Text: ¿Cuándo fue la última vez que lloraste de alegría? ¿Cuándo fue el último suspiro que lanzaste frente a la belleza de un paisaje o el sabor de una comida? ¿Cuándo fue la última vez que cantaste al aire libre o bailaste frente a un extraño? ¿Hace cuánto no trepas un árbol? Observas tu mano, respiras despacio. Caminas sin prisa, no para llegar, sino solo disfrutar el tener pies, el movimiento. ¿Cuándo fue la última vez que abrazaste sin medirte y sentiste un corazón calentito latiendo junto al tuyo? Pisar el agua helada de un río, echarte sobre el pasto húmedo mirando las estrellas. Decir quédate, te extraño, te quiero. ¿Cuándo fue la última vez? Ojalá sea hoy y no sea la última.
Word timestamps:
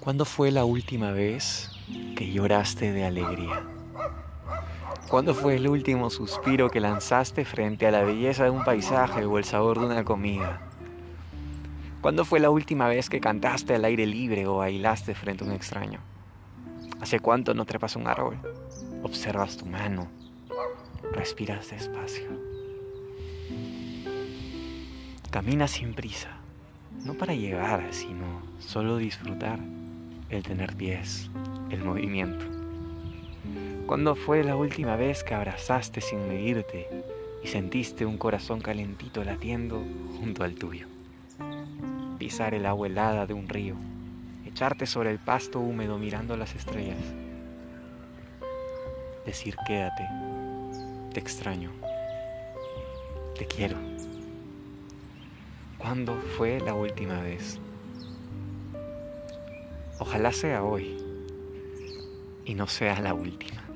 ¿Cuándo 0.00 0.24
fue 0.24 0.50
la 0.50 0.64
última 0.64 1.10
vez 1.10 1.70
que 2.16 2.32
lloraste 2.32 2.90
de 2.90 3.04
alegría? 3.04 3.62
¿Cuándo 5.10 5.34
fue 5.34 5.56
el 5.56 5.68
último 5.68 6.08
suspiro 6.08 6.70
que 6.70 6.80
lanzaste 6.80 7.44
frente 7.44 7.86
a 7.86 7.90
la 7.90 8.02
belleza 8.02 8.44
de 8.44 8.50
un 8.50 8.64
paisaje 8.64 9.26
o 9.26 9.36
el 9.36 9.44
sabor 9.44 9.78
de 9.78 9.84
una 9.84 10.02
comida? 10.02 10.62
¿Cuándo 12.00 12.24
fue 12.24 12.40
la 12.40 12.48
última 12.48 12.88
vez 12.88 13.10
que 13.10 13.20
cantaste 13.20 13.74
al 13.74 13.84
aire 13.84 14.06
libre 14.06 14.46
o 14.46 14.56
bailaste 14.56 15.14
frente 15.14 15.44
a 15.44 15.48
un 15.48 15.52
extraño? 15.52 16.00
¿Hace 17.02 17.20
cuánto 17.20 17.52
no 17.52 17.66
trepas 17.66 17.94
un 17.94 18.06
árbol? 18.06 18.38
Observas 19.02 19.58
tu 19.58 19.66
mano, 19.66 20.08
respiras 21.12 21.68
despacio. 21.68 22.30
Caminas 25.30 25.72
sin 25.72 25.92
prisa, 25.92 26.38
no 27.04 27.12
para 27.12 27.34
llegar, 27.34 27.92
sino 27.92 28.40
solo 28.60 28.96
disfrutar 28.96 29.60
el 30.30 30.42
tener 30.42 30.76
pies, 30.76 31.28
el 31.70 31.84
movimiento. 31.84 32.44
¿Cuándo 33.86 34.14
fue 34.14 34.44
la 34.44 34.54
última 34.54 34.94
vez 34.96 35.24
que 35.24 35.34
abrazaste 35.34 36.00
sin 36.00 36.28
medirte 36.28 36.88
y 37.42 37.48
sentiste 37.48 38.06
un 38.06 38.18
corazón 38.18 38.60
calentito 38.60 39.24
latiendo 39.24 39.84
junto 40.20 40.44
al 40.44 40.54
tuyo? 40.54 40.86
Pisar 42.18 42.54
el 42.54 42.66
agua 42.66 42.86
helada 42.86 43.26
de 43.26 43.34
un 43.34 43.48
río, 43.48 43.74
echarte 44.46 44.86
sobre 44.86 45.10
el 45.10 45.18
pasto 45.18 45.58
húmedo 45.58 45.98
mirando 45.98 46.36
las 46.36 46.54
estrellas. 46.54 47.02
Decir 49.26 49.56
quédate, 49.66 50.04
te 51.12 51.18
extraño, 51.18 51.72
te 53.36 53.46
quiero. 53.46 53.76
¿Cuándo 55.78 56.14
fue 56.36 56.60
la 56.60 56.74
última 56.74 57.20
vez? 57.20 57.58
Ojalá 60.00 60.32
sea 60.32 60.64
hoy 60.64 60.96
y 62.46 62.54
no 62.54 62.66
sea 62.66 63.00
la 63.00 63.12
última. 63.12 63.69